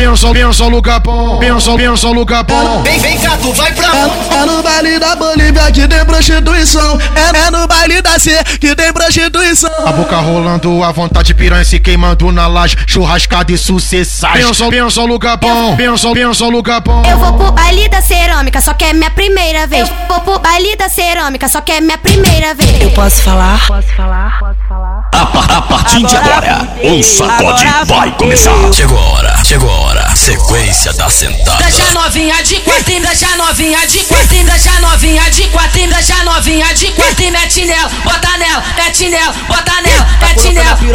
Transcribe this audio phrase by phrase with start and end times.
[0.00, 2.82] pensa, pensa no capão, pensa, pensa no capão.
[2.82, 6.98] Vem, vem cá, tu vai pra É, é no baile da Bolívia que tem prostituição.
[7.14, 9.70] É, é no baile da C que tem prostituição.
[9.86, 14.46] A boca rolando, a vontade piranha se queimando na laje, churrascada e sucessagem.
[14.46, 17.02] Pensa, pensa no capão, pensa, pensa no capão.
[17.04, 19.90] Eu vou pro baile da cerâmica, só que é minha primeira vez.
[20.08, 22.80] Vou pro baile da cerâmica, só que é minha primeira vez.
[22.80, 23.60] Eu posso falar?
[25.12, 28.50] A, pa- a partir de agora, um sacode vai começar.
[28.72, 30.16] Chegou a hora, chegou a hora.
[30.16, 31.62] Sequência da sentada.
[31.62, 36.92] Deixa novinha de quatro, deixa novinha de quatro, deixa novinha de quatro, deixa novinha de
[36.92, 40.39] quatro, e mete nela, bota nela, mete nela, bota nela, mete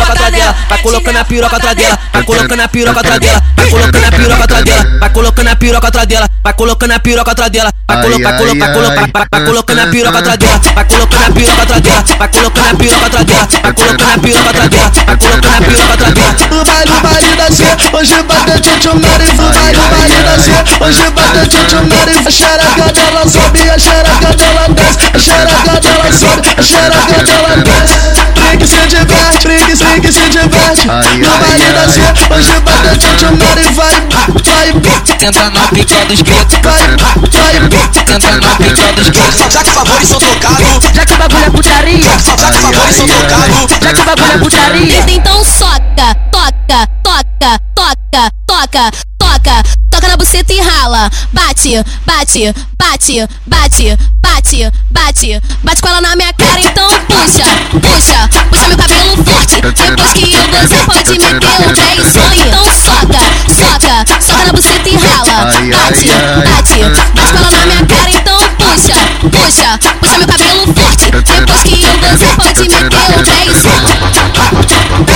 [0.05, 3.43] nela, bota nela, vai colocando a piroca atrás dela, vai colocando a piroca atrás dela,
[3.55, 6.99] vai colocando a piroca atrás dela, vai colocando a piroca atrás dela, vai colocando a
[6.99, 11.23] piroca atrás dela, vai colocar, colocar, colocar, vai colocando a piroca atrás dela, vai colocando
[11.23, 14.69] a piroca atrás dela, vai colocando a piroca atrás dela, vai colocando a piroca atrás
[14.69, 16.35] dela, vai colocando a piroca atrás dela.
[16.51, 17.63] No baile, baile da C,
[17.93, 19.41] hoje vai tchutchu marifu.
[19.41, 20.51] No baile, baile da C,
[20.83, 22.27] hoje vai ter tchutchu marifu.
[22.27, 27.55] A xereca dela sobe, a xereca dela desce, a xereca dela sobe, a xereca dela
[27.63, 28.25] desce.
[28.35, 29.64] Brinque se diverte,
[29.95, 30.85] brinque, brinque se diverte.
[30.85, 32.01] No baile da C,
[32.33, 33.75] hoje vai ter tchutchu marifu.
[33.75, 37.59] Vai, vai, Tenta na pica dos guetos, vai, vai.
[38.05, 39.53] tenta na pica dos guetos.
[39.53, 43.07] Já que favores são trocados, Já que o bagulho é putaria, já que favores são
[43.07, 43.71] trocados.
[43.81, 45.05] já que o bagulho é putaria.
[45.07, 51.09] Então soca, toca, toca, toca, toca, toca, toca na buceta e rala.
[51.33, 57.43] Bate, bate, bate, bate, bate, bate, bate com ela na minha cara, então puxa,
[57.81, 59.04] puxa, puxa meu cabelo
[59.45, 59.61] forte.
[59.61, 61.39] Depois que eu gozar, pode meter o
[61.73, 62.45] pé e sonho.
[62.45, 65.45] Então soca, soca, soca na buceta e rala.
[65.45, 66.79] Bate, bate,
[67.13, 68.95] bate com ela na minha cara, então puxa,
[69.31, 71.11] puxa, puxa meu cabelo forte.
[71.11, 72.89] Depois que eu gozar, pode meter o
[73.23, 73.85] pé e sonho.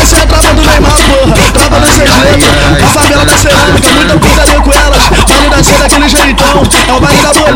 [0.02, 1.36] Essa é a tropa do Neymar, porra.
[1.53, 2.45] Tropa do segredo.
[2.83, 5.03] A favela da cerâmica, muita putaria com elas.
[5.27, 6.64] Baile da cena daquele jeitão.
[6.88, 7.48] É o baile da Bolívia,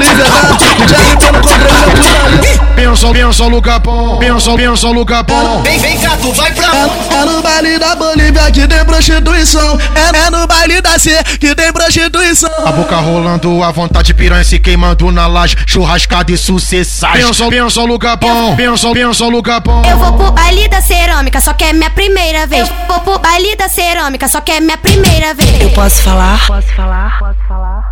[3.33, 5.63] Pensa, no capão, pensa, pensa no capão.
[5.63, 9.75] Vem, vem cá, tu vai pra É, é no baile da Bolívia que tem prostituição.
[9.95, 12.47] É, é no baile da C que tem prostituição.
[12.63, 17.25] A boca rolando, a vontade piranha se queimando na laje, churrascada e sucessagem.
[17.25, 19.81] Pensa, pensa no capão, pensa, pensa no capão.
[19.83, 22.69] Eu vou pro baile da cerâmica, só que é minha primeira vez.
[22.87, 25.73] Vou pro baile da cerâmica, só que é minha primeira vez.
[25.73, 26.35] Posso falar?
[26.35, 27.22] A, pa-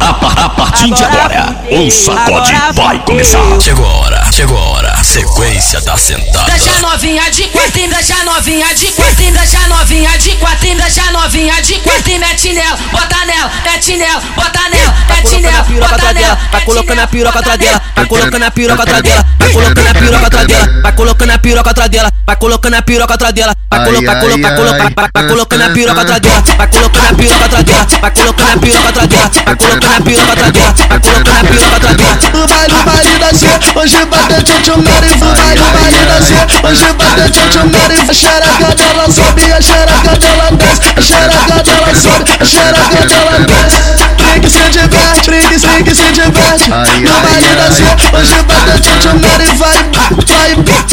[0.09, 3.39] a partir de agora, um sacode vai começar.
[3.61, 5.03] Chegou a hora, chegou a hora.
[5.03, 6.51] Sequência da sentada.
[6.51, 11.73] Deixa novinha de quatro, deixa novinha de quatro, deixa novinha de quatro, deixa novinha de
[11.79, 15.89] quatro, e mete nela, bota nela, mete nela, bota nela, mete colocando nela, a piroca
[15.97, 19.49] bota nela, vai colocando a piroca atrás dela, vai colocando a piroca atrás dela, vai
[19.51, 23.13] colocando a piroca atrás dela, vai colocando a piroca atrás dela, vai colocando a piroca
[23.13, 27.45] atrás dela, vai colocar, vai- vai colocando a piroca atrás dela, vai colocando a piroca
[27.45, 30.99] atrás dela, vai colocando a piroca atrás dela, vai colocando a piroca atrás dela, vai
[30.99, 32.15] colocando a piroca atrás dela.
[32.33, 35.25] No baile, no baile da C, hoje vai ter tchutchu marifu.
[35.25, 36.29] No baile, no baile da C,
[36.67, 38.11] hoje vai ter tchutchu marifu.
[38.11, 43.39] A xereca dela sobe, a xereca dela desce, a xereca dela sobe, a xereca dela
[43.45, 43.81] desce.
[44.17, 46.67] Brinque se diverte, brinque, brinque se diverte.
[46.69, 47.83] No baile da C,
[48.15, 49.55] hoje vai ter tchutchu marifu.
[49.61, 50.00] Vai, vai,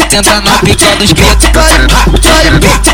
[0.09, 1.33] Tenta na pica dos vai.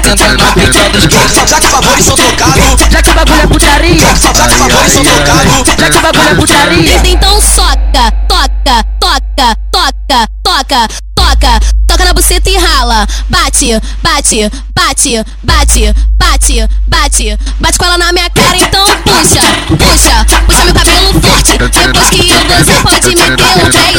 [0.02, 1.50] tenta na pica dos guetos.
[1.50, 5.03] Já que favores são trocados, Já que o bagulho é putaria, já que favores são
[5.03, 5.53] trocados.
[5.80, 7.02] já que o bagulho é putaria.
[7.06, 13.08] Então soca, toca, toca, toca, toca, toca, toca na buceta e rala.
[13.30, 19.42] Bate, bate, bate, bate, bate, bate, bate com ela na minha cara, então puxa,
[19.78, 21.58] puxa, puxa meu cabelo forte.
[21.58, 23.92] Depois que eu gozar, pode meter o pé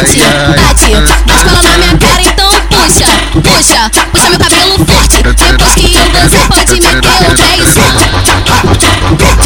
[0.00, 0.16] bate,
[0.56, 0.90] bate.
[1.26, 3.04] Bate ela na minha cara, então puxa,
[3.42, 5.22] puxa, puxa meu cabelo forte.
[5.22, 7.76] Depois que eu dançar, pode meter o três.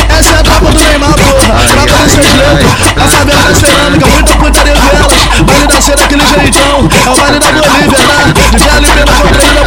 [0.08, 1.54] Essa é a tropa do Neymar, porra.
[1.54, 2.66] A tropa do Sergento.
[2.96, 5.08] A favela tá esperando que é muita putaria dela.
[5.44, 6.88] Baile da cena, aquele jeitão.
[7.04, 8.18] É o baile da Bolívia, tá?
[8.56, 9.60] DJ Alibena, contra ele,